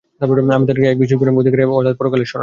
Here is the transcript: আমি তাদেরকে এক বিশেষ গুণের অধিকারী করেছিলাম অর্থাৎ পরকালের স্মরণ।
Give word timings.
আমি 0.55 0.63
তাদেরকে 0.67 0.85
এক 0.91 0.97
বিশেষ 1.01 1.17
গুণের 1.19 1.33
অধিকারী 1.41 1.61
করেছিলাম 1.61 1.77
অর্থাৎ 1.79 1.95
পরকালের 1.99 2.27
স্মরণ। 2.29 2.39